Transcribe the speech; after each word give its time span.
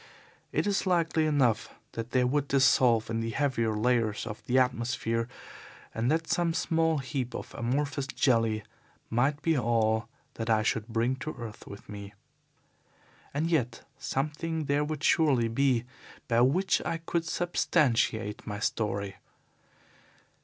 It 0.51 0.65
is 0.65 0.87
likely 0.87 1.27
enough 1.27 1.69
that 1.91 2.09
they 2.09 2.23
would 2.23 2.47
dissolve 2.47 3.11
in 3.11 3.19
the 3.19 3.29
heavier 3.29 3.75
layers 3.77 4.25
of 4.25 4.43
the 4.47 4.57
atmosphere, 4.57 5.27
and 5.93 6.09
that 6.09 6.27
some 6.27 6.55
small 6.55 6.97
heap 6.97 7.35
of 7.35 7.53
amorphous 7.53 8.07
jelly 8.07 8.63
might 9.11 9.43
be 9.43 9.55
all 9.55 10.09
that 10.41 10.49
I 10.49 10.63
should 10.63 10.87
bring 10.87 11.17
to 11.17 11.35
earth 11.37 11.67
with 11.67 11.87
me. 11.87 12.15
And 13.31 13.51
yet 13.51 13.85
something 13.99 14.65
there 14.65 14.83
would 14.83 15.03
surely 15.03 15.47
be 15.47 15.83
by 16.27 16.41
which 16.41 16.81
I 16.83 16.97
could 16.97 17.25
substantiate 17.25 18.47
my 18.47 18.59
story. 18.59 19.17